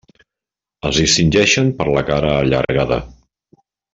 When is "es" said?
0.89-0.99